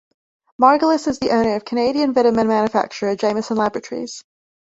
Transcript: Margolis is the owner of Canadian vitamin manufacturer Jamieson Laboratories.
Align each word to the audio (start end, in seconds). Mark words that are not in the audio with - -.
Margolis 0.59 1.07
is 1.07 1.19
the 1.19 1.29
owner 1.29 1.53
of 1.55 1.63
Canadian 1.63 2.11
vitamin 2.15 2.47
manufacturer 2.47 3.15
Jamieson 3.15 3.55
Laboratories. 3.57 4.23